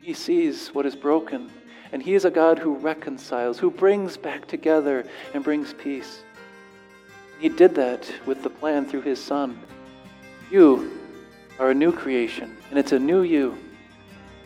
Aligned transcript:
He 0.00 0.14
sees 0.14 0.68
what 0.68 0.86
is 0.86 0.96
broken. 0.96 1.50
And 1.92 2.02
He 2.02 2.14
is 2.14 2.24
a 2.24 2.30
God 2.30 2.58
who 2.58 2.76
reconciles, 2.76 3.58
who 3.58 3.70
brings 3.70 4.16
back 4.16 4.46
together 4.46 5.04
and 5.34 5.44
brings 5.44 5.74
peace. 5.74 6.22
He 7.38 7.48
did 7.48 7.74
that 7.74 8.10
with 8.26 8.42
the 8.42 8.50
plan 8.50 8.86
through 8.86 9.02
His 9.02 9.22
Son. 9.22 9.58
You 10.50 10.98
are 11.58 11.70
a 11.70 11.74
new 11.74 11.92
creation, 11.92 12.56
and 12.70 12.78
it's 12.78 12.92
a 12.92 12.98
new 12.98 13.22
you, 13.22 13.58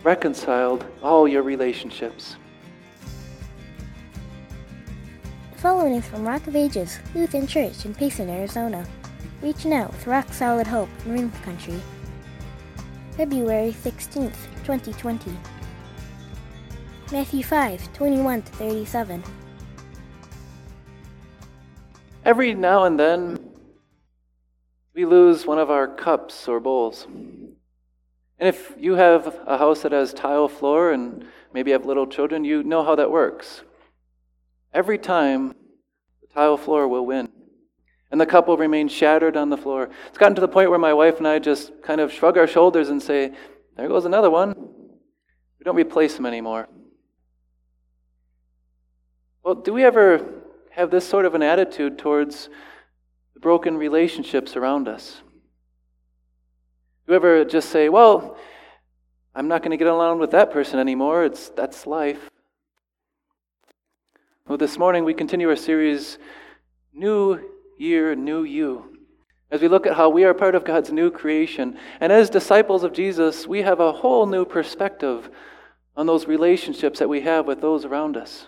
reconciled 0.02 0.84
all 1.02 1.28
your 1.28 1.42
relationships. 1.42 2.36
The 5.52 5.58
following 5.58 5.94
is 5.94 6.06
from 6.06 6.26
Rock 6.26 6.46
of 6.46 6.56
Ages 6.56 6.98
Lutheran 7.14 7.46
Church 7.46 7.84
in 7.84 7.94
Payson, 7.94 8.28
Arizona, 8.28 8.86
reaching 9.42 9.72
out 9.72 9.92
with 9.92 10.06
rock 10.06 10.32
solid 10.32 10.66
hope 10.66 10.88
in 11.04 11.12
Rim 11.12 11.30
Country. 11.42 11.80
February 13.16 13.70
16th, 13.70 14.34
2020. 14.64 15.38
Matthew 17.12 17.44
5, 17.44 17.92
21 17.92 18.42
to 18.42 18.52
37. 18.52 19.22
Every 22.24 22.54
now 22.54 22.84
and 22.84 22.98
then, 22.98 23.38
we 24.94 25.04
lose 25.04 25.46
one 25.46 25.60
of 25.60 25.70
our 25.70 25.86
cups 25.86 26.48
or 26.48 26.58
bowls. 26.58 27.06
And 27.06 28.48
if 28.48 28.74
you 28.76 28.94
have 28.94 29.38
a 29.46 29.58
house 29.58 29.82
that 29.82 29.92
has 29.92 30.12
tile 30.12 30.48
floor 30.48 30.90
and 30.90 31.24
maybe 31.52 31.70
have 31.70 31.86
little 31.86 32.08
children, 32.08 32.44
you 32.44 32.64
know 32.64 32.82
how 32.82 32.96
that 32.96 33.12
works. 33.12 33.62
Every 34.72 34.98
time, 34.98 35.54
the 36.20 36.26
tile 36.34 36.56
floor 36.56 36.88
will 36.88 37.06
win. 37.06 37.33
And 38.14 38.20
the 38.20 38.26
couple 38.26 38.52
will 38.52 38.58
remain 38.58 38.86
shattered 38.86 39.36
on 39.36 39.50
the 39.50 39.56
floor. 39.56 39.90
It's 40.06 40.18
gotten 40.18 40.36
to 40.36 40.40
the 40.40 40.46
point 40.46 40.70
where 40.70 40.78
my 40.78 40.94
wife 40.94 41.18
and 41.18 41.26
I 41.26 41.40
just 41.40 41.72
kind 41.82 42.00
of 42.00 42.12
shrug 42.12 42.38
our 42.38 42.46
shoulders 42.46 42.88
and 42.90 43.02
say, 43.02 43.32
There 43.76 43.88
goes 43.88 44.04
another 44.04 44.30
one. 44.30 44.54
We 44.56 45.64
don't 45.64 45.74
replace 45.74 46.14
them 46.14 46.24
anymore. 46.24 46.68
Well, 49.42 49.56
do 49.56 49.72
we 49.72 49.82
ever 49.82 50.24
have 50.70 50.92
this 50.92 51.04
sort 51.04 51.24
of 51.24 51.34
an 51.34 51.42
attitude 51.42 51.98
towards 51.98 52.50
the 53.34 53.40
broken 53.40 53.76
relationships 53.76 54.54
around 54.54 54.86
us? 54.86 55.20
Do 57.08 57.14
we 57.14 57.16
ever 57.16 57.44
just 57.44 57.70
say, 57.70 57.88
well, 57.88 58.36
I'm 59.34 59.48
not 59.48 59.62
going 59.62 59.72
to 59.72 59.76
get 59.76 59.88
along 59.88 60.20
with 60.20 60.30
that 60.30 60.52
person 60.52 60.78
anymore. 60.78 61.24
It's, 61.24 61.48
that's 61.48 61.84
life. 61.84 62.30
Well, 64.46 64.56
this 64.56 64.78
morning 64.78 65.02
we 65.02 65.14
continue 65.14 65.48
our 65.48 65.56
series, 65.56 66.18
New 66.92 67.53
Year, 67.78 68.14
New 68.14 68.44
You, 68.44 68.96
as 69.50 69.60
we 69.60 69.68
look 69.68 69.86
at 69.86 69.96
how 69.96 70.08
we 70.08 70.24
are 70.24 70.34
part 70.34 70.54
of 70.54 70.64
God's 70.64 70.92
new 70.92 71.10
creation. 71.10 71.78
And 72.00 72.12
as 72.12 72.30
disciples 72.30 72.82
of 72.82 72.92
Jesus, 72.92 73.46
we 73.46 73.62
have 73.62 73.80
a 73.80 73.92
whole 73.92 74.26
new 74.26 74.44
perspective 74.44 75.30
on 75.96 76.06
those 76.06 76.26
relationships 76.26 76.98
that 76.98 77.08
we 77.08 77.20
have 77.20 77.46
with 77.46 77.60
those 77.60 77.84
around 77.84 78.16
us. 78.16 78.46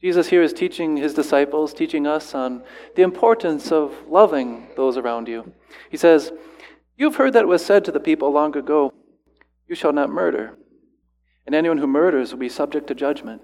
Jesus 0.00 0.28
here 0.28 0.42
is 0.42 0.52
teaching 0.52 0.96
his 0.96 1.14
disciples, 1.14 1.72
teaching 1.72 2.06
us 2.06 2.34
on 2.34 2.62
the 2.94 3.02
importance 3.02 3.72
of 3.72 3.94
loving 4.06 4.68
those 4.76 4.96
around 4.96 5.28
you. 5.28 5.52
He 5.90 5.96
says, 5.96 6.32
You've 6.96 7.16
heard 7.16 7.32
that 7.32 7.44
it 7.44 7.48
was 7.48 7.64
said 7.64 7.84
to 7.84 7.92
the 7.92 8.00
people 8.00 8.30
long 8.30 8.56
ago, 8.56 8.92
You 9.66 9.74
shall 9.74 9.92
not 9.92 10.10
murder, 10.10 10.58
and 11.46 11.54
anyone 11.54 11.78
who 11.78 11.86
murders 11.86 12.32
will 12.32 12.38
be 12.38 12.48
subject 12.48 12.86
to 12.88 12.94
judgment. 12.94 13.42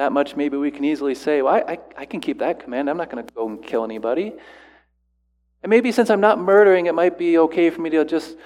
That 0.00 0.12
much 0.12 0.34
maybe 0.34 0.56
we 0.56 0.70
can 0.70 0.82
easily 0.82 1.14
say, 1.14 1.42
Well, 1.42 1.52
I, 1.52 1.72
I, 1.72 1.78
I 1.98 2.04
can 2.06 2.22
keep 2.22 2.38
that 2.38 2.60
command. 2.60 2.88
I'm 2.88 2.96
not 2.96 3.10
going 3.10 3.22
to 3.22 3.34
go 3.34 3.46
and 3.46 3.62
kill 3.62 3.84
anybody. 3.84 4.32
And 5.62 5.68
maybe 5.68 5.92
since 5.92 6.08
I'm 6.08 6.22
not 6.22 6.38
murdering, 6.38 6.86
it 6.86 6.94
might 6.94 7.18
be 7.18 7.36
okay 7.36 7.68
for 7.68 7.82
me 7.82 7.90
to 7.90 8.02
just 8.06 8.38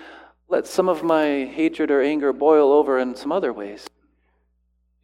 let 0.48 0.66
some 0.66 0.88
of 0.88 1.04
my 1.04 1.44
hatred 1.44 1.92
or 1.92 2.02
anger 2.02 2.32
boil 2.32 2.72
over 2.72 2.98
in 2.98 3.14
some 3.14 3.30
other 3.30 3.52
ways. 3.52 3.86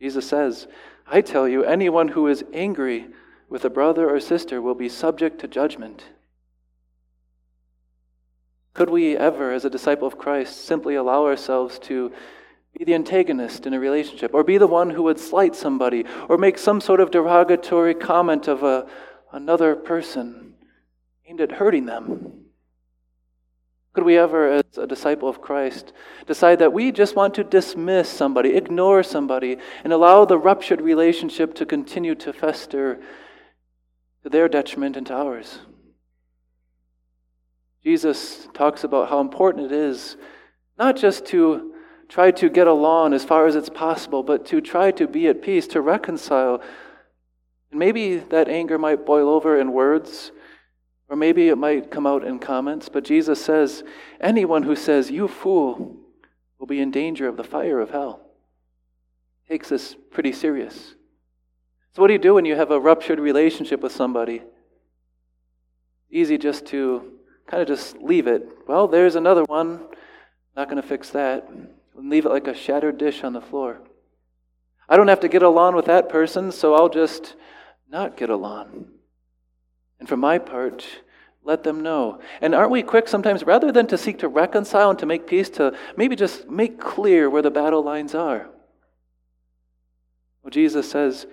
Jesus 0.01 0.27
says, 0.27 0.67
I 1.07 1.21
tell 1.21 1.47
you, 1.47 1.63
anyone 1.63 2.09
who 2.09 2.27
is 2.27 2.43
angry 2.53 3.07
with 3.49 3.65
a 3.65 3.71
brother 3.71 4.13
or 4.13 4.19
sister 4.19 4.61
will 4.61 4.75
be 4.75 4.89
subject 4.89 5.41
to 5.43 5.47
judgment. 5.47 6.03
Could 8.75 8.91
we 8.91 9.17
ever, 9.17 9.53
as 9.53 9.65
a 9.65 9.71
disciple 9.71 10.09
of 10.09 10.19
Christ, 10.19 10.65
simply 10.65 10.97
allow 10.97 11.27
ourselves 11.27 11.79
to 11.85 12.11
be 12.77 12.85
the 12.85 12.95
antagonist 12.95 13.67
in 13.67 13.75
a 13.75 13.81
relationship, 13.81 14.33
or 14.33 14.45
be 14.45 14.59
the 14.59 14.67
one 14.67 14.91
who 14.91 15.03
would 15.03 15.19
slight 15.19 15.55
somebody, 15.55 16.05
or 16.29 16.39
make 16.39 16.57
some 16.57 16.81
sort 16.81 17.01
of 17.01 17.11
derogatory 17.11 17.95
comment 17.95 18.49
of 18.49 18.63
a, 18.63 18.87
another 19.33 19.75
person 19.75 20.55
aimed 21.27 21.41
at 21.41 21.53
hurting 21.53 21.87
them? 21.87 22.45
Could 23.93 24.05
we 24.05 24.17
ever, 24.17 24.53
as 24.53 24.79
a 24.79 24.87
disciple 24.87 25.29
of 25.29 25.41
Christ, 25.41 25.93
decide 26.27 26.61
that 26.61 26.73
we 26.73 26.93
just 26.93 27.17
want 27.17 27.35
to 27.35 27.45
dismiss 27.45 28.09
somebody, 28.09 28.55
ignore 28.55 29.03
somebody, 29.03 29.57
and 29.83 29.93
allow 29.93 30.25
the 30.25 30.39
ruptured 30.39 30.81
relationship 30.81 31.55
to 31.57 31.67
continue 31.67 32.15
to 32.15 32.33
fester 32.33 33.01
to 34.23 34.29
their 34.29 34.49
detriment 34.49 34.97
and 34.97 35.07
to 35.09 35.15
ours? 35.15 35.59
Jesus 37.83 38.47
talks 38.55 38.85
about 38.85 39.09
how 39.09 39.21
important 39.21 39.67
it 39.67 39.73
is 39.73 40.17
not 40.79 40.97
just 40.97 41.27
to 41.27 41.75
try 42.11 42.31
to 42.33 42.51
get 42.51 42.67
along 42.67 43.15
as 43.15 43.25
far 43.25 43.47
as 43.47 43.57
it's 43.57 43.71
possible, 43.71 44.23
but 44.23 44.45
to 44.45 44.61
try 44.61 44.91
to 44.91 45.09
be 45.09 45.29
at 45.29 45.41
peace, 45.41 45.67
to 45.69 45.81
reconcile. 45.81 46.61
And 47.71 47.79
maybe 47.79 48.17
that 48.19 48.49
anger 48.49 48.77
might 48.77 49.07
boil 49.07 49.31
over 49.31 49.59
in 49.59 49.73
words 49.73 50.33
or 51.11 51.17
maybe 51.17 51.49
it 51.49 51.59
might 51.59 51.91
come 51.91 52.07
out 52.07 52.25
in 52.25 52.39
comments, 52.39 52.89
but 52.89 53.03
Jesus 53.03 53.45
says, 53.45 53.83
anyone 54.21 54.63
who 54.63 54.77
says, 54.77 55.11
you 55.11 55.27
fool, 55.27 55.97
will 56.61 56.69
be 56.69 56.81
in 56.81 56.93
danger 56.93 57.27
of 57.27 57.37
the 57.37 57.43
fire 57.43 57.81
of 57.81 57.91
hell. 57.91 58.21
Takes 59.49 59.69
this 59.69 59.97
pretty 60.13 60.33
serious. 60.33 60.95
So, 61.93 62.01
what 62.01 62.07
do 62.07 62.13
you 62.13 62.21
do 62.21 62.35
when 62.35 62.45
you 62.45 62.55
have 62.55 62.71
a 62.71 62.79
ruptured 62.79 63.19
relationship 63.19 63.81
with 63.81 63.91
somebody? 63.91 64.43
Easy 66.13 66.39
just 66.39 66.67
to 66.67 67.15
kind 67.49 67.61
of 67.61 67.67
just 67.67 67.97
leave 67.99 68.29
it. 68.29 68.49
Well, 68.69 68.87
there's 68.87 69.17
another 69.17 69.43
one. 69.45 69.81
Not 70.57 70.69
going 70.69 70.81
to 70.81 70.87
fix 70.87 71.11
that. 71.11 71.49
Leave 72.03 72.27
it 72.27 72.31
like 72.31 72.47
a 72.47 72.55
shattered 72.55 72.99
dish 72.99 73.23
on 73.23 73.33
the 73.33 73.41
floor. 73.41 73.81
I 74.89 74.97
don't 74.97 75.09
have 75.09 75.21
to 75.21 75.29
get 75.29 75.43
along 75.43 75.77
with 75.77 75.85
that 75.85 76.09
person, 76.09 76.51
so 76.51 76.75
I'll 76.75 76.89
just 76.89 77.37
not 77.89 78.17
get 78.17 78.31
along. 78.31 78.87
And 79.99 80.09
for 80.09 80.17
my 80.17 80.39
part, 80.39 80.85
let 81.45 81.63
them 81.63 81.83
know. 81.83 82.21
And 82.41 82.55
aren't 82.55 82.71
we 82.71 82.83
quick 82.83 83.07
sometimes, 83.07 83.45
rather 83.45 83.71
than 83.71 83.87
to 83.89 83.99
seek 83.99 84.19
to 84.21 84.29
reconcile 84.29 84.91
and 84.91 84.99
to 84.99 85.07
make 85.07 85.27
peace, 85.27 85.51
to 85.51 85.77
maybe 85.97 86.17
just 86.17 86.49
make 86.49 86.81
clear 86.81 87.29
where 87.29 87.43
the 87.43 87.51
battle 87.51 87.83
lines 87.83 88.15
are? 88.15 88.49
Well, 90.43 90.51
Jesus 90.51 90.91
says, 90.91 91.27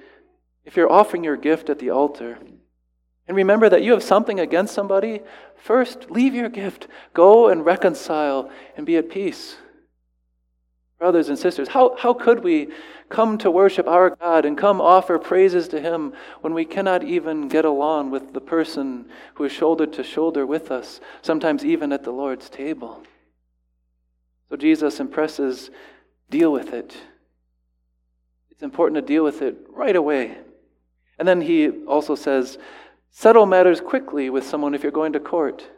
if 0.65 0.75
you're 0.75 0.91
offering 0.91 1.23
your 1.23 1.37
gift 1.37 1.69
at 1.69 1.79
the 1.79 1.91
altar, 1.91 2.37
and 3.27 3.37
remember 3.37 3.69
that 3.69 3.83
you 3.83 3.91
have 3.91 4.03
something 4.03 4.39
against 4.39 4.73
somebody, 4.73 5.21
first 5.55 6.11
leave 6.11 6.33
your 6.33 6.49
gift. 6.49 6.87
Go 7.13 7.49
and 7.49 7.65
reconcile 7.65 8.49
and 8.75 8.85
be 8.85 8.97
at 8.97 9.09
peace. 9.09 9.57
Brothers 10.99 11.29
and 11.29 11.37
sisters, 11.37 11.67
how, 11.67 11.95
how 11.95 12.13
could 12.13 12.43
we 12.43 12.69
come 13.09 13.37
to 13.37 13.51
worship 13.51 13.87
our 13.87 14.09
God 14.09 14.45
and 14.45 14.57
come 14.57 14.81
offer 14.81 15.19
praises 15.19 15.67
to 15.69 15.79
Him 15.79 16.13
when 16.41 16.55
we 16.55 16.65
cannot 16.65 17.03
even 17.03 17.47
get 17.47 17.65
along 17.65 18.09
with 18.09 18.33
the 18.33 18.41
person 18.41 19.07
who 19.35 19.43
is 19.43 19.51
shoulder 19.51 19.85
to 19.85 20.03
shoulder 20.03 20.45
with 20.45 20.71
us, 20.71 20.99
sometimes 21.21 21.63
even 21.63 21.93
at 21.93 22.03
the 22.03 22.11
Lord's 22.11 22.49
table? 22.49 23.03
So 24.49 24.55
Jesus 24.55 24.99
impresses 24.99 25.69
deal 26.29 26.51
with 26.51 26.73
it. 26.73 26.97
It's 28.49 28.63
important 28.63 28.95
to 28.95 29.01
deal 29.01 29.23
with 29.23 29.43
it 29.43 29.55
right 29.69 29.95
away. 29.95 30.39
And 31.19 31.27
then 31.27 31.41
he 31.41 31.69
also 31.85 32.15
says, 32.15 32.57
settle 33.11 33.45
matters 33.45 33.81
quickly 33.81 34.31
with 34.31 34.47
someone 34.47 34.73
if 34.73 34.81
you're 34.81 34.91
going 34.91 35.13
to 35.13 35.19
court. 35.19 35.69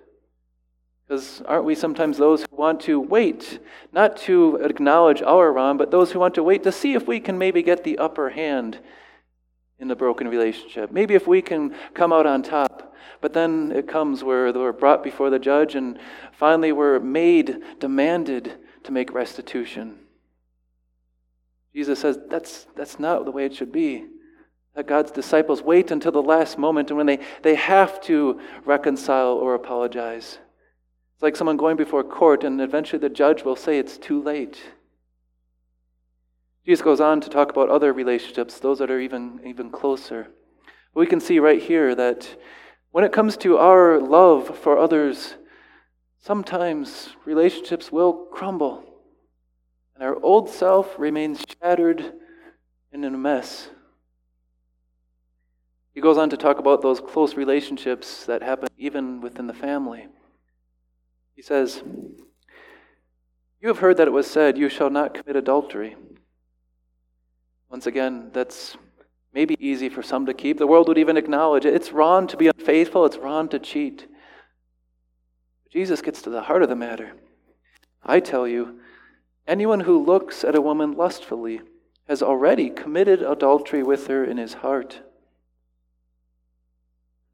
Because 1.09 1.41
aren't 1.47 1.65
we 1.65 1.73
sometimes 1.73 2.19
those 2.19 2.41
who 2.41 2.55
want 2.55 2.81
to 2.81 2.99
wait, 2.99 3.57
not 3.91 4.15
to 4.17 4.57
acknowledge 4.57 5.23
our 5.23 5.51
wrong, 5.51 5.75
but 5.75 5.89
those 5.89 6.11
who 6.11 6.19
want 6.19 6.35
to 6.35 6.43
wait 6.43 6.61
to 6.61 6.71
see 6.71 6.93
if 6.93 7.07
we 7.07 7.19
can 7.19 7.35
maybe 7.35 7.63
get 7.63 7.83
the 7.83 7.97
upper 7.97 8.29
hand 8.29 8.77
in 9.79 9.87
the 9.87 9.95
broken 9.95 10.27
relationship? 10.27 10.91
Maybe 10.91 11.15
if 11.15 11.25
we 11.25 11.41
can 11.41 11.73
come 11.95 12.13
out 12.13 12.27
on 12.27 12.43
top. 12.43 12.93
But 13.21 13.33
then 13.33 13.71
it 13.71 13.87
comes 13.87 14.23
where 14.23 14.53
we're 14.53 14.71
brought 14.71 15.03
before 15.03 15.31
the 15.31 15.39
judge 15.39 15.73
and 15.73 15.97
finally 16.31 16.71
we're 16.71 16.99
made, 16.99 17.57
demanded 17.79 18.59
to 18.83 18.91
make 18.91 19.11
restitution. 19.11 19.97
Jesus 21.73 22.01
says 22.01 22.19
that's, 22.29 22.67
that's 22.75 22.99
not 22.99 23.25
the 23.25 23.31
way 23.31 23.45
it 23.45 23.55
should 23.55 23.71
be. 23.71 24.05
That 24.75 24.85
God's 24.85 25.09
disciples 25.09 25.63
wait 25.63 25.89
until 25.89 26.11
the 26.11 26.21
last 26.21 26.59
moment 26.59 26.91
and 26.91 26.97
when 26.97 27.07
they, 27.07 27.19
they 27.41 27.55
have 27.55 27.99
to 28.01 28.39
reconcile 28.63 29.33
or 29.33 29.55
apologize. 29.55 30.37
It's 31.19 31.23
like 31.23 31.35
someone 31.35 31.57
going 31.57 31.75
before 31.75 32.01
court, 32.01 32.45
and 32.45 32.61
eventually 32.61 32.97
the 32.97 33.09
judge 33.09 33.43
will 33.43 33.57
say 33.57 33.77
it's 33.77 33.97
too 33.97 34.23
late. 34.23 34.57
Jesus 36.65 36.81
goes 36.81 37.01
on 37.01 37.19
to 37.19 37.29
talk 37.29 37.51
about 37.51 37.67
other 37.67 37.91
relationships, 37.91 38.57
those 38.57 38.79
that 38.79 38.89
are 38.89 39.01
even, 39.01 39.41
even 39.45 39.69
closer. 39.69 40.29
We 40.95 41.05
can 41.07 41.19
see 41.19 41.39
right 41.39 41.61
here 41.61 41.93
that 41.93 42.37
when 42.91 43.03
it 43.03 43.11
comes 43.11 43.35
to 43.35 43.57
our 43.57 43.99
love 43.99 44.57
for 44.59 44.77
others, 44.77 45.35
sometimes 46.19 47.09
relationships 47.25 47.91
will 47.91 48.13
crumble. 48.31 48.85
And 49.95 50.05
our 50.05 50.15
old 50.23 50.49
self 50.49 50.97
remains 50.97 51.43
shattered 51.61 52.13
and 52.93 53.03
in 53.03 53.13
a 53.13 53.17
mess. 53.17 53.69
He 55.93 55.99
goes 55.99 56.17
on 56.17 56.29
to 56.29 56.37
talk 56.37 56.59
about 56.59 56.81
those 56.81 57.01
close 57.01 57.35
relationships 57.35 58.25
that 58.25 58.41
happen 58.41 58.69
even 58.77 59.19
within 59.19 59.47
the 59.47 59.53
family. 59.53 60.07
He 61.39 61.43
says, 61.43 61.81
You 63.61 63.69
have 63.69 63.79
heard 63.79 63.95
that 63.95 64.09
it 64.09 64.11
was 64.11 64.29
said, 64.29 64.57
You 64.57 64.67
shall 64.67 64.89
not 64.89 65.13
commit 65.13 65.37
adultery. 65.37 65.95
Once 67.69 67.87
again, 67.87 68.31
that's 68.33 68.75
maybe 69.33 69.55
easy 69.57 69.87
for 69.87 70.03
some 70.03 70.25
to 70.25 70.33
keep. 70.33 70.57
The 70.57 70.67
world 70.67 70.89
would 70.89 70.97
even 70.97 71.15
acknowledge 71.15 71.63
it. 71.63 71.73
It's 71.73 71.93
wrong 71.93 72.27
to 72.27 72.35
be 72.35 72.49
unfaithful, 72.49 73.05
it's 73.05 73.15
wrong 73.15 73.47
to 73.49 73.57
cheat. 73.57 74.05
Jesus 75.71 76.01
gets 76.01 76.21
to 76.23 76.29
the 76.29 76.41
heart 76.41 76.61
of 76.61 76.67
the 76.67 76.75
matter. 76.75 77.13
I 78.03 78.19
tell 78.19 78.45
you, 78.45 78.81
anyone 79.47 79.79
who 79.79 80.03
looks 80.03 80.43
at 80.43 80.57
a 80.57 80.61
woman 80.61 80.91
lustfully 80.91 81.61
has 82.09 82.21
already 82.21 82.69
committed 82.69 83.21
adultery 83.21 83.81
with 83.81 84.07
her 84.07 84.25
in 84.25 84.35
his 84.35 84.55
heart. 84.55 84.99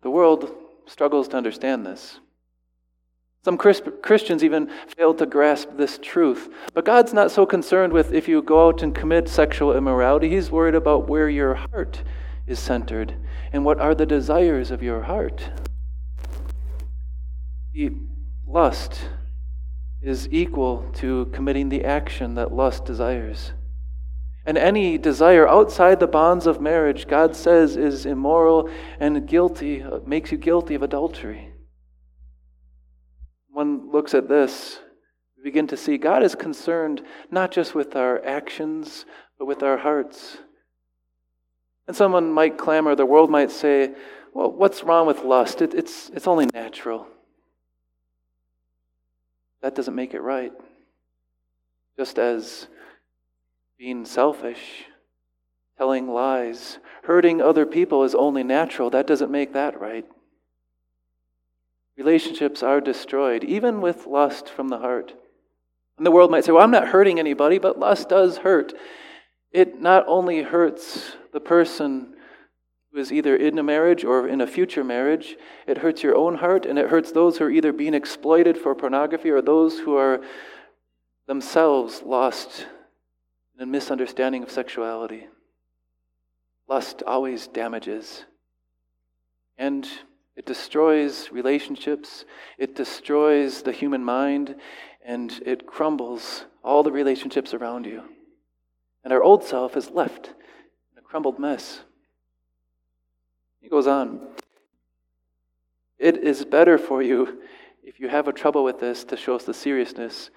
The 0.04 0.12
world 0.12 0.52
struggles 0.86 1.28
to 1.30 1.38
understand 1.38 1.88
this. 1.88 2.20
Some 3.46 3.60
Christians 3.60 4.44
even 4.44 4.72
fail 4.98 5.14
to 5.14 5.28
grasp 5.28 5.70
this 5.78 6.00
truth. 6.02 6.50
But 6.74 6.84
God's 6.84 7.14
not 7.14 7.30
so 7.30 7.46
concerned 7.46 7.94
with 7.94 8.12
if 8.12 8.28
you 8.28 8.42
go 8.42 8.68
out 8.68 8.82
and 8.82 8.96
commit 8.96 9.30
sexual 9.30 9.78
immorality. 9.78 10.30
He's 10.30 10.50
worried 10.50 10.74
about 10.74 11.08
where 11.08 11.30
your 11.30 11.54
heart 11.54 12.02
is 12.48 12.58
centered 12.58 13.14
and 13.54 13.64
what 13.64 13.80
are 13.80 13.94
the 13.94 14.08
desires 14.08 14.72
of 14.72 14.82
your 14.82 15.04
heart. 15.04 15.48
The 17.72 17.92
lust 18.48 19.10
is 20.02 20.28
equal 20.32 20.90
to 20.94 21.28
committing 21.28 21.70
the 21.70 21.86
action 21.86 22.34
that 22.34 22.52
lust 22.52 22.84
desires. 22.84 23.54
And 24.44 24.58
any 24.58 24.98
desire 24.98 25.48
outside 25.48 26.00
the 26.00 26.08
bonds 26.08 26.48
of 26.48 26.62
marriage, 26.62 27.08
God 27.08 27.36
says, 27.36 27.78
is 27.78 28.08
immoral 28.08 28.72
and 29.00 29.28
guilty, 29.28 29.86
makes 30.04 30.32
you 30.32 30.40
guilty 30.40 30.74
of 30.74 30.82
adultery 30.82 31.52
looks 33.96 34.14
at 34.14 34.28
this, 34.28 34.80
we 35.38 35.44
begin 35.44 35.68
to 35.68 35.78
see 35.78 35.98
God 35.98 36.22
is 36.22 36.36
concerned 36.36 37.02
not 37.32 37.50
just 37.50 37.74
with 37.74 37.96
our 37.96 38.24
actions, 38.26 39.06
but 39.40 39.46
with 39.46 39.64
our 39.64 39.78
hearts. 39.78 40.38
And 41.88 41.96
someone 41.96 42.30
might 42.30 42.58
clamor, 42.58 42.94
the 42.96 43.06
world 43.06 43.32
might 43.32 43.52
say, 43.52 43.94
well, 44.34 44.52
what's 44.52 44.84
wrong 44.84 45.08
with 45.08 45.24
lust? 45.24 45.62
It, 45.62 45.74
it's, 45.74 46.10
it's 46.10 46.28
only 46.28 46.46
natural. 46.48 47.08
That 49.62 49.76
doesn't 49.76 49.96
make 49.96 50.14
it 50.14 50.22
right. 50.22 50.52
Just 51.98 52.20
as 52.20 52.68
being 53.80 54.04
selfish, 54.04 54.84
telling 55.78 56.10
lies, 56.10 56.80
hurting 57.04 57.42
other 57.42 57.66
people 57.66 58.04
is 58.04 58.14
only 58.14 58.44
natural, 58.44 58.90
that 58.90 59.08
doesn't 59.08 59.32
make 59.32 59.54
that 59.54 59.80
right. 59.80 60.06
Relationships 61.98 62.62
are 62.62 62.82
destroyed, 62.82 63.44
even 63.44 63.82
with 63.82 64.06
lust 64.06 64.50
from 64.50 64.68
the 64.68 64.80
heart. 64.80 65.14
And 65.98 66.06
the 66.06 66.12
world 66.12 66.30
might 66.30 66.44
say, 66.44 66.52
well, 66.52 66.64
I'm 66.64 66.72
not 66.72 66.90
hurting 66.90 67.20
anybody, 67.20 67.58
but 67.58 67.80
lust 67.80 68.10
does 68.10 68.38
hurt. 68.38 68.74
It 69.52 69.82
not 69.82 70.04
only 70.08 70.42
hurts 70.42 71.14
the 71.32 71.40
person 71.40 72.16
who 72.92 73.00
is 73.00 73.14
either 73.14 73.36
in 73.36 73.58
a 73.58 73.64
marriage 73.64 74.04
or 74.04 74.28
in 74.28 74.42
a 74.42 74.48
future 74.48 74.84
marriage, 74.84 75.38
it 75.68 75.78
hurts 75.78 76.04
your 76.04 76.16
own 76.16 76.36
heart, 76.36 76.66
and 76.66 76.78
it 76.78 76.90
hurts 76.90 77.12
those 77.12 77.38
who 77.38 77.46
are 77.46 77.52
either 77.52 77.72
being 77.72 77.94
exploited 77.94 78.58
for 78.58 78.76
pornography 78.76 79.30
or 79.30 79.42
those 79.42 79.80
who 79.80 79.96
are 79.96 80.22
themselves 81.28 82.02
lost 82.06 82.68
in 83.56 83.64
a 83.64 83.66
misunderstanding 83.66 84.44
of 84.44 84.52
sexuality. 84.52 85.28
Lust 86.68 87.04
always 87.08 87.48
damages. 87.48 88.26
And 89.58 89.88
it 90.36 90.46
destroys 90.46 91.32
relationships, 91.32 92.26
it 92.58 92.76
destroys 92.76 93.62
the 93.62 93.72
human 93.72 94.04
mind, 94.04 94.56
and 95.06 95.32
it 95.46 95.66
crumbles 95.66 96.46
all 96.64 96.84
the 96.84 96.92
relationships 96.92 97.54
around 97.54 97.86
you. 97.86 98.04
And 99.04 99.14
our 99.14 99.24
old 99.24 99.44
self 99.44 99.78
is 99.78 99.92
left 99.92 100.28
in 100.28 100.98
a 100.98 101.02
crumbled 101.02 101.40
mess. 101.40 101.82
He 103.62 103.70
goes 103.70 103.88
on. 103.88 104.20
It 105.98 106.18
is 106.18 106.44
better 106.44 106.78
for 106.78 107.02
you, 107.02 107.42
if 107.84 108.00
you 108.00 108.10
have 108.10 108.28
a 108.28 108.34
trouble 108.34 108.64
with 108.64 108.80
this, 108.80 109.04
to 109.06 109.18
show 109.18 109.36
us 109.36 109.46
the 109.46 109.54
seriousness, 109.54 110.32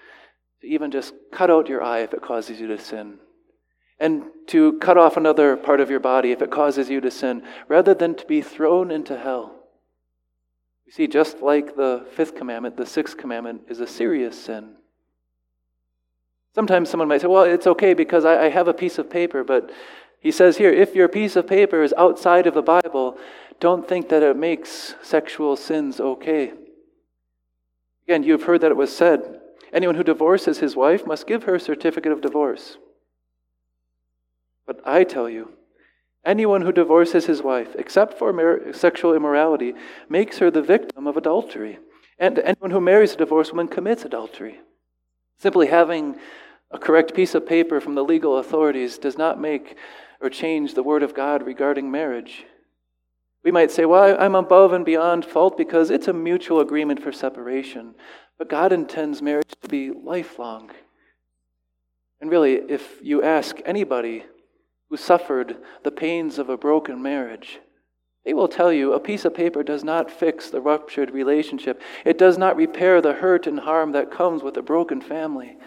to 0.61 0.67
even 0.67 0.91
just 0.91 1.13
cut 1.31 1.49
out 1.49 1.67
your 1.67 1.83
eye 1.83 1.99
if 1.99 2.13
it 2.13 2.21
causes 2.21 2.59
you 2.61 2.67
to 2.67 2.77
sin. 2.77 3.19
And 3.99 4.23
to 4.47 4.79
cut 4.79 4.97
off 4.97 5.17
another 5.17 5.57
part 5.57 5.81
of 5.81 5.89
your 5.89 5.99
body 5.99 6.31
if 6.31 6.41
it 6.41 6.51
causes 6.51 6.89
you 6.89 7.01
to 7.01 7.11
sin, 7.11 7.43
rather 7.67 7.93
than 7.93 8.15
to 8.15 8.25
be 8.25 8.41
thrown 8.41 8.91
into 8.91 9.17
hell. 9.17 9.58
You 10.89 10.93
see, 10.93 11.07
just 11.07 11.43
like 11.43 11.75
the 11.75 12.03
fifth 12.15 12.33
commandment, 12.33 12.75
the 12.75 12.83
sixth 12.83 13.15
commandment 13.15 13.61
is 13.69 13.79
a 13.79 13.85
serious 13.85 14.43
sin. 14.43 14.71
Sometimes 16.55 16.89
someone 16.89 17.07
might 17.07 17.21
say, 17.21 17.27
well, 17.27 17.43
it's 17.43 17.67
okay 17.67 17.93
because 17.93 18.25
I, 18.25 18.45
I 18.45 18.49
have 18.49 18.67
a 18.67 18.73
piece 18.73 18.97
of 18.97 19.07
paper, 19.07 19.43
but 19.43 19.69
he 20.19 20.31
says 20.31 20.57
here, 20.57 20.71
if 20.73 20.95
your 20.95 21.07
piece 21.07 21.35
of 21.35 21.45
paper 21.45 21.83
is 21.83 21.93
outside 21.95 22.47
of 22.47 22.55
the 22.55 22.63
Bible, 22.63 23.19
don't 23.59 23.87
think 23.87 24.09
that 24.09 24.23
it 24.23 24.35
makes 24.35 24.95
sexual 25.03 25.55
sins 25.55 25.99
okay. 25.99 26.53
Again, 28.07 28.23
you've 28.23 28.45
heard 28.45 28.61
that 28.61 28.71
it 28.71 28.77
was 28.77 28.95
said 28.95 29.41
anyone 29.71 29.93
who 29.93 30.03
divorces 30.03 30.57
his 30.57 30.75
wife 30.75 31.05
must 31.05 31.27
give 31.27 31.43
her 31.43 31.53
a 31.53 31.59
certificate 31.59 32.11
of 32.11 32.21
divorce. 32.21 32.79
But 34.65 34.81
I 34.87 35.03
tell 35.03 35.29
you, 35.29 35.51
Anyone 36.29 36.61
who 36.61 36.71
divorces 36.71 37.25
his 37.25 37.41
wife, 37.41 37.69
except 37.73 38.19
for 38.19 38.31
mar- 38.31 38.71
sexual 38.71 39.15
immorality, 39.15 39.73
makes 40.09 40.37
her 40.37 40.51
the 40.51 40.61
victim 40.61 41.07
of 41.07 41.17
adultery. 41.17 41.79
And 42.19 42.37
anyone 42.37 42.69
who 42.69 42.79
marries 42.79 43.15
a 43.15 43.17
divorced 43.17 43.51
woman 43.51 43.67
commits 43.67 44.05
adultery. 44.05 44.59
Simply 45.39 45.65
having 45.65 46.17
a 46.69 46.77
correct 46.77 47.15
piece 47.15 47.33
of 47.33 47.47
paper 47.47 47.81
from 47.81 47.95
the 47.95 48.03
legal 48.03 48.37
authorities 48.37 48.99
does 48.99 49.17
not 49.17 49.41
make 49.41 49.75
or 50.21 50.29
change 50.29 50.75
the 50.75 50.83
word 50.83 51.01
of 51.01 51.15
God 51.15 51.47
regarding 51.47 51.89
marriage. 51.89 52.45
We 53.43 53.49
might 53.49 53.71
say, 53.71 53.85
well, 53.85 54.15
I'm 54.19 54.35
above 54.35 54.71
and 54.71 54.85
beyond 54.85 55.25
fault 55.25 55.57
because 55.57 55.89
it's 55.89 56.07
a 56.07 56.13
mutual 56.13 56.59
agreement 56.59 57.01
for 57.01 57.11
separation. 57.11 57.95
But 58.37 58.49
God 58.49 58.71
intends 58.71 59.23
marriage 59.23 59.55
to 59.63 59.67
be 59.67 59.89
lifelong. 59.89 60.69
And 62.21 62.29
really, 62.29 62.53
if 62.53 62.99
you 63.01 63.23
ask 63.23 63.57
anybody 63.65 64.25
who 64.89 64.97
suffered 64.97 65.57
the 65.83 65.91
pains 65.91 66.39
of 66.39 66.49
a 66.49 66.57
broken 66.57 67.01
marriage. 67.01 67.59
They 68.25 68.33
will 68.33 68.47
tell 68.47 68.71
you 68.73 68.93
a 68.93 68.99
piece 68.99 69.25
of 69.25 69.33
paper 69.33 69.63
does 69.63 69.83
not 69.83 70.11
fix 70.11 70.49
the 70.49 70.61
ruptured 70.61 71.11
relationship. 71.11 71.81
It 72.05 72.17
does 72.17 72.37
not 72.37 72.55
repair 72.55 73.01
the 73.01 73.13
hurt 73.13 73.47
and 73.47 73.59
harm 73.59 73.91
that 73.93 74.11
comes 74.11 74.43
with 74.43 74.57
a 74.57 74.61
broken 74.61 75.01
family. 75.01 75.57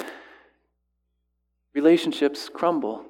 Relationships 1.75 2.51
crumble, 2.53 3.07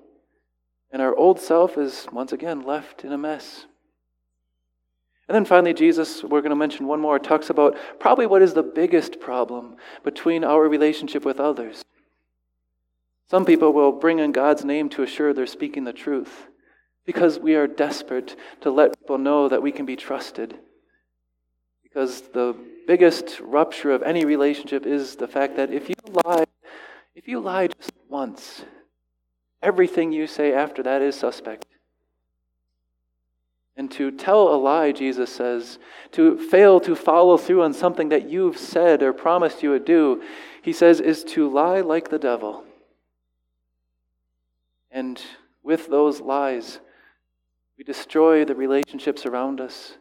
and 0.93 1.03
our 1.03 1.15
old 1.17 1.41
self 1.41 1.77
is 1.77 2.07
once 2.13 2.33
again 2.33 2.63
left 2.63 3.05
in 3.05 3.13
a 3.13 3.19
mess. 3.19 3.67
And 5.29 5.35
then 5.35 5.45
finally, 5.45 5.75
Jesus, 5.75 6.23
we're 6.23 6.41
going 6.41 6.51
to 6.51 6.57
mention 6.57 6.87
one 6.87 7.01
more, 7.01 7.19
talks 7.19 7.51
about 7.51 7.77
probably 7.99 8.27
what 8.27 8.43
is 8.43 8.55
the 8.55 8.63
biggest 8.63 9.19
problem 9.19 9.77
between 10.05 10.45
our 10.45 10.69
relationship 10.69 11.25
with 11.25 11.41
others. 11.41 11.83
Some 13.33 13.47
people 13.47 13.73
will 13.73 13.93
bring 13.93 14.19
in 14.19 14.31
God's 14.31 14.63
name 14.63 14.91
to 14.91 15.03
assure 15.03 15.33
they're 15.33 15.47
speaking 15.47 15.85
the 15.85 15.93
truth 15.95 16.49
because 17.07 17.39
we 17.39 17.55
are 17.55 17.67
desperate 17.67 18.37
to 18.61 18.71
let 18.71 19.01
people 19.01 19.17
know 19.17 19.49
that 19.49 19.63
we 19.63 19.73
can 19.73 19.87
be 19.87 19.97
trusted. 19.97 20.59
Because 21.83 22.21
the 22.35 22.55
biggest 22.87 23.41
rupture 23.41 23.91
of 23.91 24.03
any 24.03 24.27
relationship 24.27 24.85
is 24.85 25.17
the 25.17 25.27
fact 25.27 25.57
that 25.57 25.73
if 25.73 25.89
you 25.89 25.95
lie, 26.27 26.45
if 27.15 27.27
you 27.27 27.41
lie 27.41 27.69
just 27.69 27.93
once, 28.07 28.67
everything 29.63 30.13
you 30.13 30.27
say 30.27 30.53
after 30.53 30.83
that 30.83 31.01
is 31.01 31.19
suspect. 31.19 31.65
And 33.79 33.91
to 33.93 34.11
tell 34.11 34.55
a 34.55 34.57
lie, 34.57 34.93
Jesus 34.93 35.35
says, 35.35 35.79
to 36.11 36.37
fail 36.37 36.81
to 36.81 36.95
follow 36.95 37.39
through 37.39 37.63
on 37.63 37.73
something 37.73 38.11
that 38.11 38.29
you've 38.29 38.59
said 38.59 39.03
or 39.03 39.15
promised 39.15 39.63
you 39.63 39.71
would 39.71 39.87
do, 39.87 40.23
he 40.61 40.75
says, 40.75 41.01
is 41.01 41.25
to 41.25 41.49
lie 41.49 41.81
like 41.81 42.11
the 42.11 42.19
devil. 42.19 42.67
And 44.93 45.21
with 45.63 45.89
those 45.89 46.21
lies, 46.21 46.79
we 47.79 47.85
destroy 47.85 48.45
the 48.45 48.55
relationships 48.55 49.25
around 49.25 49.59
us, 49.61 49.97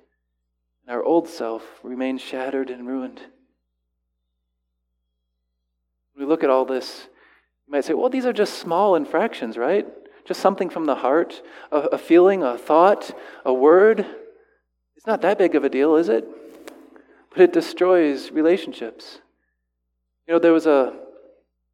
and 0.85 0.93
our 0.93 1.01
old 1.01 1.29
self 1.29 1.63
remains 1.81 2.21
shattered 2.21 2.69
and 2.69 2.85
ruined. 2.85 3.19
When 6.13 6.25
we 6.25 6.25
look 6.25 6.43
at 6.43 6.49
all 6.49 6.65
this, 6.65 7.07
you 7.65 7.71
might 7.71 7.85
say, 7.85 7.93
well, 7.93 8.09
these 8.09 8.25
are 8.25 8.33
just 8.33 8.59
small 8.59 8.95
infractions, 8.95 9.57
right? 9.57 9.87
Just 10.25 10.41
something 10.41 10.69
from 10.69 10.85
the 10.85 10.95
heart, 10.95 11.41
a, 11.71 11.77
a 11.77 11.97
feeling, 11.97 12.43
a 12.43 12.57
thought, 12.57 13.17
a 13.45 13.53
word. 13.53 14.05
It's 14.97 15.07
not 15.07 15.21
that 15.21 15.37
big 15.37 15.55
of 15.55 15.63
a 15.63 15.69
deal, 15.69 15.95
is 15.95 16.09
it? 16.09 16.27
But 17.29 17.41
it 17.41 17.53
destroys 17.53 18.29
relationships. 18.29 19.21
You 20.27 20.33
know, 20.33 20.39
there 20.39 20.53
was 20.53 20.67
a 20.67 20.99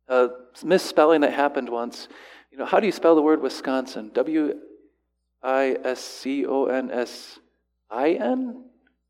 a 0.07 0.29
misspelling 0.63 1.21
that 1.21 1.33
happened 1.33 1.69
once. 1.69 2.07
You 2.57 2.63
know, 2.63 2.69
how 2.69 2.79
do 2.79 2.87
you 2.87 2.91
spell 2.91 3.13
the 3.13 3.21
word 3.21 3.39
Wisconsin? 3.39 4.09
W 4.15 4.55
I 5.43 5.77
S 5.83 5.99
C 5.99 6.43
O 6.43 6.65
N 6.65 6.89
S 6.89 7.37
I 7.91 8.13
N 8.13 8.63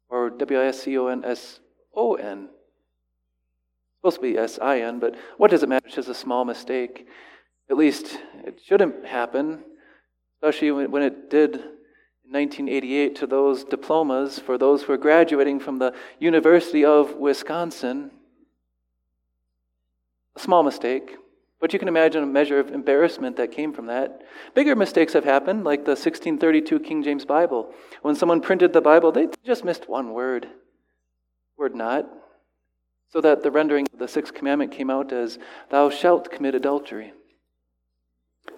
or 0.10 0.32
W 0.32 0.60
I 0.60 0.66
S 0.66 0.82
C 0.82 0.98
O 0.98 1.08
N 1.08 1.24
S 1.24 1.62
O 1.96 2.16
N? 2.16 2.50
Supposed 4.02 4.18
to 4.18 4.22
be 4.22 4.38
S 4.38 4.60
I 4.62 4.82
N, 4.82 5.00
but 5.00 5.16
what 5.38 5.50
does 5.50 5.64
it 5.64 5.70
matter? 5.70 5.88
It's 5.88 5.96
just 5.96 6.10
a 6.10 6.14
small 6.14 6.44
mistake. 6.44 7.08
At 7.70 7.78
least 7.78 8.20
it 8.44 8.60
shouldn't 8.66 9.06
happen, 9.06 9.64
especially 10.36 10.72
when 10.72 11.02
it 11.02 11.30
did 11.30 11.56
in 11.56 12.34
1988 12.34 13.16
to 13.16 13.28
those 13.28 13.64
diplomas 13.64 14.40
for 14.40 14.58
those 14.58 14.84
who 14.84 14.92
are 14.92 14.98
graduating 14.98 15.62
from 15.62 15.80
the 15.80 15.94
University 16.20 16.84
of 16.84 17.16
Wisconsin. 17.16 18.12
A 20.36 20.40
small 20.42 20.64
mistake, 20.64 21.16
but 21.60 21.74
you 21.74 21.80
can 21.80 21.88
imagine 21.88 22.24
a 22.24 22.28
measure 22.28 22.60
of 22.60 22.72
embarrassment 22.72 23.36
that 23.38 23.52
came 23.52 23.74
from 23.74 23.88
that. 23.88 24.22
Bigger 24.54 24.76
mistakes 24.76 25.14
have 25.14 25.24
happened, 25.24 25.64
like 25.64 25.86
the 25.86 25.92
1632 25.92 26.80
King 26.82 27.04
James 27.04 27.26
Bible. 27.26 27.74
When 28.04 28.16
someone 28.16 28.42
printed 28.42 28.74
the 28.74 28.82
Bible, 28.82 29.12
they 29.12 29.28
just 29.44 29.66
missed 29.66 29.90
one 29.90 30.14
word. 30.14 30.48
Word 31.58 31.76
not. 31.76 32.08
So 33.10 33.22
that 33.22 33.42
the 33.42 33.52
rendering 33.52 33.88
of 33.92 34.00
the 34.00 34.08
sixth 34.08 34.34
commandment 34.34 34.72
came 34.72 34.90
out 34.90 35.12
as, 35.12 35.40
Thou 35.72 35.90
shalt 35.90 36.30
commit 36.30 36.54
adultery. 36.54 37.14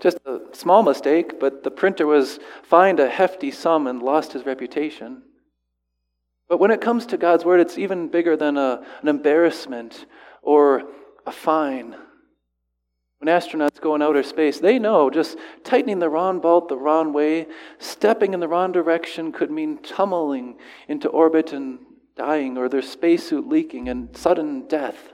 Just 0.02 0.18
a 0.26 0.40
small 0.52 0.84
mistake, 0.84 1.40
but 1.40 1.64
the 1.64 1.72
printer 1.72 2.06
was 2.06 2.40
fined 2.64 3.00
a 3.00 3.10
hefty 3.10 3.52
sum 3.52 3.88
and 3.88 4.04
lost 4.04 4.34
his 4.34 4.46
reputation. 4.46 5.24
But 6.50 6.60
when 6.60 6.72
it 6.72 6.82
comes 6.82 7.06
to 7.08 7.18
God's 7.18 7.46
word, 7.46 7.60
it's 7.60 7.78
even 7.78 8.10
bigger 8.10 8.36
than 8.36 8.58
a, 8.58 8.84
an 9.02 9.08
embarrassment 9.08 10.06
or 10.42 10.84
a 11.26 11.32
fine. 11.32 11.96
When 13.20 13.28
astronauts 13.28 13.82
go 13.82 13.96
in 13.96 14.02
outer 14.02 14.24
space, 14.24 14.60
they 14.60 14.80
know 14.80 15.10
just 15.10 15.38
tightening 15.66 16.00
the 16.00 16.10
wrong 16.10 16.40
bolt 16.40 16.70
the 16.70 16.78
wrong 16.78 17.12
way, 17.12 17.48
stepping 17.78 18.34
in 18.34 18.40
the 18.40 18.48
wrong 18.48 18.72
direction 18.72 19.34
could 19.34 19.52
mean 19.52 19.80
tumbling 19.80 20.58
into 20.88 21.10
orbit 21.10 21.52
and 21.52 21.80
dying, 22.16 22.58
or 22.58 22.70
their 22.70 22.82
spacesuit 22.82 23.48
leaking 23.48 23.90
and 23.90 24.16
sudden 24.16 24.68
death. 24.68 25.12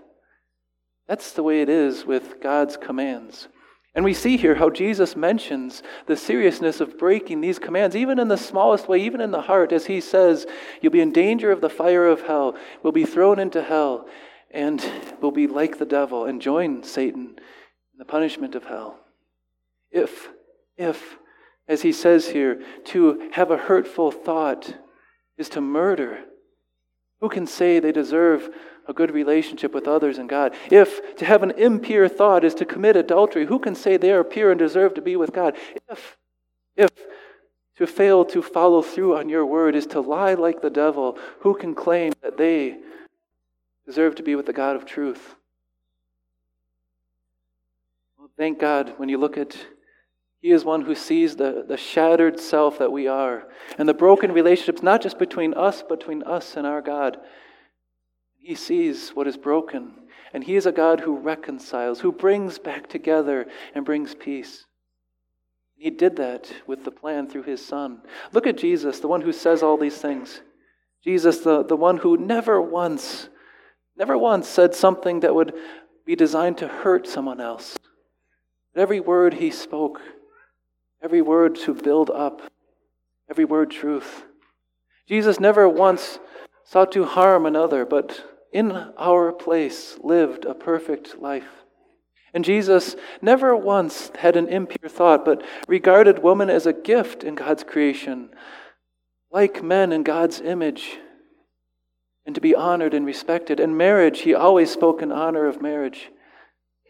That's 1.07 1.31
the 1.31 1.41
way 1.41 1.62
it 1.62 1.69
is 1.69 2.05
with 2.05 2.39
God's 2.41 2.77
commands. 2.77 3.47
And 3.95 4.05
we 4.05 4.13
see 4.13 4.38
here 4.38 4.55
how 4.55 4.69
Jesus 4.69 5.15
mentions 5.15 5.81
the 6.05 6.17
seriousness 6.17 6.81
of 6.81 7.00
breaking 7.00 7.41
these 7.41 7.57
commands, 7.57 7.95
even 7.95 8.19
in 8.19 8.27
the 8.27 8.38
smallest 8.38 8.88
way, 8.88 9.00
even 9.01 9.21
in 9.21 9.31
the 9.31 9.41
heart, 9.41 9.71
as 9.71 9.88
he 9.88 10.00
says, 10.00 10.45
You'll 10.79 10.91
be 10.91 11.01
in 11.01 11.12
danger 11.12 11.51
of 11.51 11.62
the 11.62 11.69
fire 11.69 12.05
of 12.05 12.21
hell, 12.21 12.55
will 12.83 12.91
be 12.91 13.05
thrown 13.05 13.39
into 13.39 13.63
hell, 13.63 14.07
and 14.51 14.83
will 15.21 15.31
be 15.31 15.47
like 15.47 15.79
the 15.79 15.85
devil 15.85 16.25
and 16.25 16.39
join 16.39 16.83
Satan 16.83 17.39
in 17.96 18.00
the 18.00 18.06
punishment 18.06 18.56
of 18.56 18.66
hell. 18.66 19.00
If, 19.90 20.28
if, 20.75 21.18
as 21.66 21.82
he 21.82 21.94
says 21.94 22.28
here, 22.28 22.62
to 22.88 23.30
have 23.32 23.52
a 23.52 23.58
hurtful 23.58 24.12
thought 24.12 24.75
is 25.38 25.48
to 25.50 25.62
murder, 25.62 26.20
who 27.22 27.30
can 27.30 27.48
say 27.48 27.80
they 27.80 27.94
deserve 27.94 28.50
a 28.86 28.92
good 28.92 29.12
relationship 29.12 29.74
with 29.74 29.88
others 29.88 30.18
and 30.18 30.28
God? 30.28 30.54
If 30.70 31.16
to 31.16 31.25
have 31.25 31.42
an 31.42 31.52
impure 31.52 32.10
thought 32.10 32.44
is 32.44 32.54
to 32.56 32.66
commit 32.66 32.98
adultery, 32.98 33.46
who 33.46 33.60
can 33.60 33.75
say 33.75 33.96
they 33.96 34.12
are 34.12 34.25
pure 34.25 34.52
and 34.52 34.60
deserve 34.60 34.94
to 34.96 35.02
be 35.02 35.16
with 35.16 35.32
God? 35.32 35.56
If, 35.90 36.18
if 36.75 36.92
to 37.78 37.88
fail 37.88 38.25
to 38.25 38.42
follow 38.42 38.82
through 38.82 39.18
on 39.18 39.30
your 39.30 39.46
word 39.46 39.74
is 39.74 39.88
to 39.88 40.02
lie 40.02 40.34
like 40.34 40.62
the 40.62 40.70
devil, 40.70 41.18
who 41.40 41.56
can 41.56 41.74
claim 41.74 42.12
that 42.22 42.38
they 42.38 42.78
deserve 43.86 44.16
to 44.16 44.24
be 44.24 44.36
with 44.36 44.48
the 44.48 44.54
God 44.54 44.75
of 44.75 44.86
truth. 44.86 45.36
Thank 48.38 48.60
God 48.60 48.94
when 48.98 49.10
you 49.10 49.18
look 49.18 49.38
at 49.38 49.58
He 50.42 50.51
is 50.51 50.65
one 50.65 50.82
who 50.82 50.96
sees 50.96 51.36
the, 51.36 51.65
the 51.68 51.77
shattered 51.77 52.39
self 52.39 52.80
that 52.80 52.92
we 52.92 53.08
are 53.08 53.48
and 53.77 53.88
the 53.88 53.94
broken 53.94 54.32
relationships, 54.32 54.84
not 54.84 55.01
just 55.01 55.18
between 55.18 55.54
us, 55.54 55.84
but 55.88 56.00
between 56.00 56.24
us 56.24 56.56
and 56.58 56.68
our 56.68 56.82
God. 56.82 57.18
He 58.38 58.56
sees 58.56 59.10
what 59.10 59.27
is 59.27 59.38
broken, 59.38 59.94
and 60.34 60.44
He 60.44 60.56
is 60.56 60.65
a 60.65 60.72
God 60.72 61.00
who 61.00 61.18
reconciles, 61.18 62.01
who 62.01 62.12
brings 62.12 62.60
back 62.60 62.88
together 62.88 63.48
and 63.74 63.86
brings 63.86 64.13
peace. 64.13 64.65
He 65.77 65.89
did 65.89 66.15
that 66.18 66.51
with 66.68 66.84
the 66.84 66.92
plan 66.92 67.27
through 67.27 67.44
His 67.44 67.65
Son. 67.65 68.01
Look 68.32 68.46
at 68.48 68.58
Jesus, 68.58 69.00
the 69.00 69.08
one 69.08 69.22
who 69.22 69.34
says 69.34 69.63
all 69.63 69.77
these 69.77 69.98
things. 69.98 70.42
Jesus, 71.04 71.39
the, 71.39 71.63
the 71.63 71.75
one 71.75 71.98
who 71.98 72.18
never 72.18 72.62
once 72.62 73.30
Never 73.98 74.18
once 74.18 74.48
said 74.48 74.75
something 74.75 75.22
that 75.22 75.34
would 75.34 75.54
be 76.06 76.15
designed 76.15 76.58
to 76.60 76.68
hurt 76.68 77.08
someone 77.08 77.39
else. 77.39 77.77
Every 78.75 79.00
word 79.00 79.36
he 79.36 79.51
spoke, 79.51 80.01
every 81.01 81.22
word 81.22 81.55
to 81.55 81.74
build 81.74 82.10
up, 82.10 82.41
every 83.29 83.46
word 83.46 83.72
truth. 83.72 84.24
Jesus 85.08 85.39
never 85.39 85.67
once 85.70 86.20
sought 86.63 86.91
to 86.94 87.05
harm 87.05 87.46
another, 87.46 87.86
but 87.86 88.24
in 88.51 88.72
our 88.98 89.32
place 89.32 89.98
lived 90.01 90.46
a 90.46 90.53
perfect 90.53 91.20
life. 91.20 91.63
And 92.34 92.44
Jesus 92.44 92.96
never 93.22 93.55
once 93.55 94.12
had 94.17 94.36
an 94.36 94.48
impure 94.48 94.89
thought, 94.89 95.24
but 95.24 95.44
regarded 95.67 96.20
woman 96.20 96.50
as 96.50 96.65
a 96.65 96.74
gift 96.74 97.24
in 97.24 97.36
God's 97.36 97.63
creation, 97.63 98.29
like 99.32 99.63
men 99.63 99.94
in 99.94 100.03
God's 100.03 100.41
image 100.41 100.98
and 102.25 102.34
to 102.34 102.41
be 102.41 102.55
honored 102.55 102.94
and 102.94 103.05
respected. 103.05 103.60
In 103.60 103.77
marriage, 103.77 104.22
he 104.22 104.34
always 104.34 104.72
spoke 104.72 105.01
in 105.01 105.12
honor 105.12 105.46
of 105.46 105.62
marriage. 105.62 106.10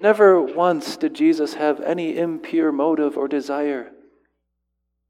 Never 0.01 0.41
once 0.41 0.97
did 0.97 1.13
Jesus 1.13 1.53
have 1.55 1.79
any 1.81 2.17
impure 2.17 2.71
motive 2.71 3.17
or 3.17 3.27
desire. 3.27 3.91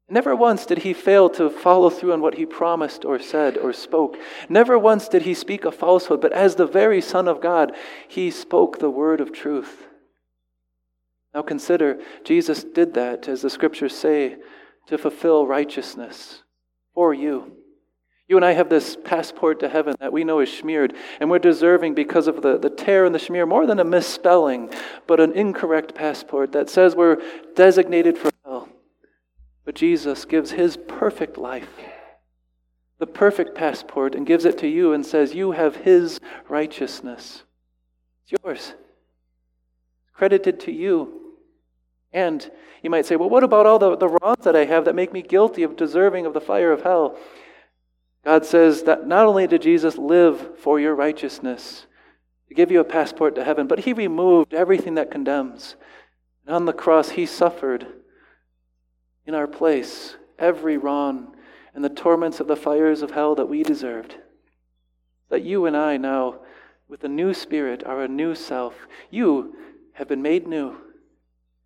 Never 0.08 0.36
once 0.36 0.66
did 0.66 0.78
he 0.78 0.92
fail 0.92 1.28
to 1.30 1.50
follow 1.50 1.90
through 1.90 2.12
on 2.12 2.20
what 2.20 2.34
he 2.34 2.46
promised 2.46 3.04
or 3.04 3.18
said 3.18 3.58
or 3.58 3.72
spoke. 3.72 4.16
Never 4.48 4.78
once 4.78 5.08
did 5.08 5.22
he 5.22 5.34
speak 5.34 5.64
a 5.64 5.72
falsehood, 5.72 6.20
but 6.20 6.32
as 6.32 6.54
the 6.54 6.66
very 6.66 7.00
Son 7.00 7.26
of 7.26 7.40
God, 7.40 7.72
he 8.06 8.30
spoke 8.30 8.78
the 8.78 8.90
word 8.90 9.20
of 9.20 9.32
truth. 9.32 9.88
Now 11.34 11.42
consider, 11.42 11.98
Jesus 12.24 12.62
did 12.62 12.94
that, 12.94 13.26
as 13.26 13.42
the 13.42 13.50
scriptures 13.50 13.96
say, 13.96 14.36
to 14.86 14.96
fulfill 14.96 15.46
righteousness 15.46 16.42
for 16.94 17.12
you. 17.12 17.56
You 18.28 18.36
and 18.36 18.44
I 18.44 18.52
have 18.52 18.68
this 18.68 18.96
passport 19.04 19.60
to 19.60 19.68
heaven 19.68 19.94
that 20.00 20.12
we 20.12 20.24
know 20.24 20.40
is 20.40 20.52
smeared, 20.52 20.94
and 21.20 21.30
we're 21.30 21.38
deserving 21.38 21.94
because 21.94 22.26
of 22.26 22.42
the, 22.42 22.58
the 22.58 22.70
tear 22.70 23.04
in 23.04 23.12
the 23.12 23.20
smear, 23.20 23.46
more 23.46 23.66
than 23.66 23.78
a 23.78 23.84
misspelling, 23.84 24.70
but 25.06 25.20
an 25.20 25.32
incorrect 25.32 25.94
passport 25.94 26.50
that 26.52 26.68
says 26.68 26.96
we're 26.96 27.22
designated 27.54 28.18
for 28.18 28.30
hell. 28.44 28.68
But 29.64 29.76
Jesus 29.76 30.24
gives 30.24 30.50
his 30.50 30.76
perfect 30.76 31.38
life, 31.38 31.70
the 32.98 33.06
perfect 33.06 33.54
passport, 33.54 34.16
and 34.16 34.26
gives 34.26 34.44
it 34.44 34.58
to 34.58 34.66
you 34.66 34.92
and 34.92 35.06
says, 35.06 35.34
You 35.34 35.52
have 35.52 35.76
his 35.76 36.18
righteousness. 36.48 37.44
It's 38.24 38.42
yours, 38.42 38.74
credited 40.12 40.58
to 40.60 40.72
you. 40.72 41.36
And 42.12 42.50
you 42.82 42.90
might 42.90 43.06
say, 43.06 43.14
Well, 43.14 43.30
what 43.30 43.44
about 43.44 43.66
all 43.66 43.78
the, 43.78 43.96
the 43.96 44.08
wrongs 44.08 44.44
that 44.44 44.56
I 44.56 44.64
have 44.64 44.84
that 44.86 44.96
make 44.96 45.12
me 45.12 45.22
guilty 45.22 45.62
of 45.62 45.76
deserving 45.76 46.26
of 46.26 46.34
the 46.34 46.40
fire 46.40 46.72
of 46.72 46.82
hell? 46.82 47.16
God 48.26 48.44
says 48.44 48.82
that 48.82 49.06
not 49.06 49.24
only 49.24 49.46
did 49.46 49.62
Jesus 49.62 49.96
live 49.96 50.58
for 50.58 50.80
your 50.80 50.96
righteousness, 50.96 51.86
to 52.48 52.54
give 52.54 52.72
you 52.72 52.80
a 52.80 52.84
passport 52.84 53.36
to 53.36 53.44
heaven, 53.44 53.68
but 53.68 53.78
he 53.78 53.92
removed 53.92 54.52
everything 54.52 54.96
that 54.96 55.12
condemns. 55.12 55.76
And 56.44 56.52
on 56.52 56.64
the 56.64 56.72
cross, 56.72 57.10
he 57.10 57.24
suffered 57.24 57.86
in 59.26 59.34
our 59.34 59.46
place 59.46 60.16
every 60.40 60.76
wrong 60.76 61.36
and 61.72 61.84
the 61.84 61.88
torments 61.88 62.40
of 62.40 62.48
the 62.48 62.56
fires 62.56 63.00
of 63.00 63.12
hell 63.12 63.36
that 63.36 63.48
we 63.48 63.62
deserved. 63.62 64.16
That 65.28 65.44
you 65.44 65.66
and 65.66 65.76
I 65.76 65.96
now, 65.96 66.40
with 66.88 67.04
a 67.04 67.08
new 67.08 67.32
spirit, 67.32 67.84
are 67.86 68.02
a 68.02 68.08
new 68.08 68.34
self. 68.34 68.74
You 69.08 69.54
have 69.92 70.08
been 70.08 70.22
made 70.22 70.48
new. 70.48 70.74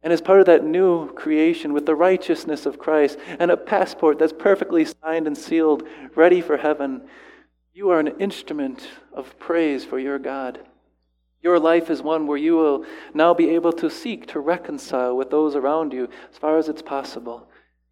And 0.02 0.12
as 0.12 0.22
part 0.22 0.40
of 0.40 0.46
that 0.46 0.64
new 0.64 1.12
creation 1.12 1.72
with 1.72 1.84
the 1.84 1.94
righteousness 1.94 2.64
of 2.64 2.78
Christ 2.78 3.18
and 3.38 3.50
a 3.50 3.56
passport 3.56 4.18
that's 4.18 4.32
perfectly 4.32 4.84
signed 4.84 5.26
and 5.26 5.36
sealed, 5.36 5.86
ready 6.14 6.40
for 6.40 6.56
heaven, 6.56 7.02
you 7.74 7.90
are 7.90 8.00
an 8.00 8.18
instrument 8.18 8.88
of 9.12 9.38
praise 9.38 9.84
for 9.84 9.98
your 9.98 10.18
God. 10.18 10.60
Your 11.42 11.58
life 11.58 11.90
is 11.90 12.02
one 12.02 12.26
where 12.26 12.38
you 12.38 12.56
will 12.56 12.84
now 13.14 13.34
be 13.34 13.50
able 13.50 13.72
to 13.74 13.90
seek 13.90 14.26
to 14.28 14.40
reconcile 14.40 15.16
with 15.16 15.30
those 15.30 15.54
around 15.54 15.92
you 15.92 16.08
as 16.30 16.38
far 16.38 16.58
as 16.58 16.68
it's 16.68 16.82
possible, 16.82 17.48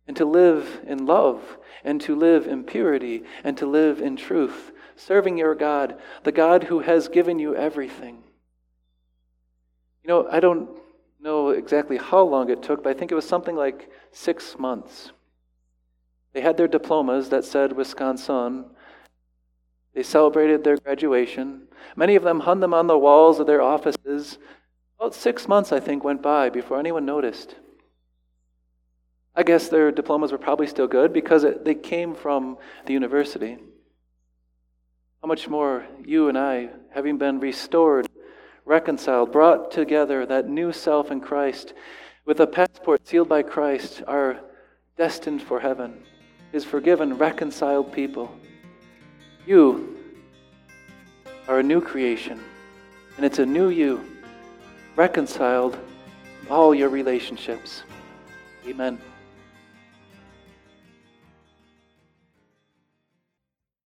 and 0.06 0.16
to 0.16 0.24
live 0.24 0.80
in 0.86 1.06
love, 1.06 1.58
and 1.84 2.00
to 2.02 2.14
live 2.14 2.46
in 2.46 2.64
purity, 2.64 3.22
and 3.44 3.56
to 3.56 3.66
live 3.66 4.00
in 4.00 4.16
truth, 4.16 4.72
serving 4.96 5.38
your 5.38 5.54
God, 5.54 5.98
the 6.24 6.32
God 6.32 6.64
who 6.64 6.80
has 6.80 7.08
given 7.08 7.38
you 7.38 7.54
everything. 7.54 8.22
You 10.02 10.08
know, 10.08 10.28
I 10.30 10.40
don't 10.40 10.68
know 11.20 11.50
exactly 11.50 11.96
how 11.96 12.22
long 12.22 12.50
it 12.50 12.62
took, 12.62 12.82
but 12.82 12.90
I 12.90 12.98
think 12.98 13.12
it 13.12 13.16
was 13.16 13.28
something 13.28 13.56
like 13.56 13.90
six 14.12 14.58
months. 14.58 15.12
They 16.32 16.40
had 16.40 16.56
their 16.56 16.68
diplomas 16.68 17.30
that 17.30 17.44
said 17.44 17.72
Wisconsin. 17.72 18.66
They 19.94 20.02
celebrated 20.02 20.64
their 20.64 20.76
graduation. 20.76 21.68
Many 21.96 22.14
of 22.16 22.22
them 22.22 22.40
hung 22.40 22.60
them 22.60 22.74
on 22.74 22.86
the 22.86 22.98
walls 22.98 23.40
of 23.40 23.46
their 23.46 23.62
offices 23.62 24.38
About 25.00 25.14
six 25.14 25.48
months, 25.48 25.72
I 25.72 25.80
think, 25.80 26.04
went 26.04 26.22
by 26.22 26.50
before 26.50 26.78
anyone 26.78 27.06
noticed. 27.06 27.56
I 29.34 29.44
guess 29.44 29.68
their 29.68 29.92
diplomas 29.92 30.32
were 30.32 30.38
probably 30.38 30.66
still 30.66 30.88
good 30.88 31.12
because 31.12 31.44
it, 31.44 31.64
they 31.64 31.74
came 31.76 32.14
from 32.14 32.58
the 32.86 32.92
university. 32.94 33.58
How 35.22 35.28
much 35.28 35.48
more 35.48 35.86
you 36.04 36.28
and 36.28 36.36
I, 36.36 36.70
having 36.90 37.18
been 37.18 37.38
restored, 37.38 38.07
reconciled, 38.68 39.32
brought 39.32 39.70
together, 39.70 40.26
that 40.26 40.48
new 40.48 40.72
self 40.72 41.10
in 41.10 41.20
Christ, 41.20 41.72
with 42.26 42.38
a 42.40 42.46
passport 42.46 43.06
sealed 43.08 43.28
by 43.28 43.42
Christ, 43.42 44.02
are 44.06 44.38
destined 44.96 45.42
for 45.42 45.58
heaven, 45.58 46.02
His 46.52 46.64
forgiven, 46.64 47.16
reconciled 47.16 47.92
people. 47.92 48.30
You 49.46 49.96
are 51.48 51.60
a 51.60 51.62
new 51.62 51.80
creation, 51.80 52.38
and 53.16 53.24
it's 53.24 53.38
a 53.38 53.46
new 53.46 53.70
you, 53.70 54.04
reconciled 54.96 55.78
all 56.50 56.74
your 56.74 56.90
relationships. 56.90 57.82
Amen. 58.66 58.98